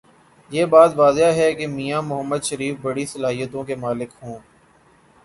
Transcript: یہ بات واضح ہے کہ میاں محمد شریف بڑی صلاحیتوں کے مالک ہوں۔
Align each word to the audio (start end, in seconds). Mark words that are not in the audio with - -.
یہ 0.51 0.65
بات 0.65 0.91
واضح 0.95 1.33
ہے 1.35 1.53
کہ 1.53 1.67
میاں 1.67 2.01
محمد 2.01 2.43
شریف 2.43 2.75
بڑی 2.81 3.05
صلاحیتوں 3.05 3.63
کے 3.63 3.75
مالک 3.75 4.09
ہوں۔ 4.23 4.39